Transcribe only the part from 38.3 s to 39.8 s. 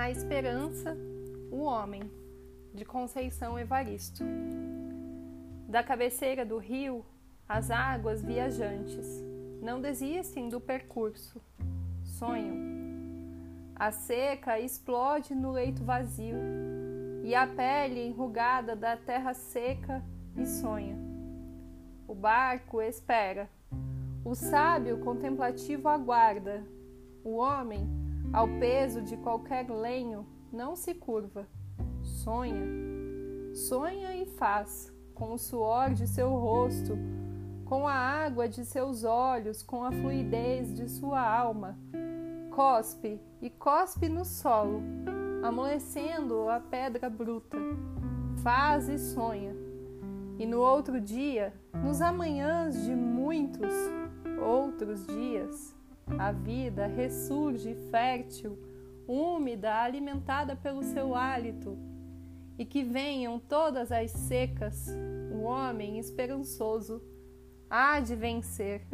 de seus olhos,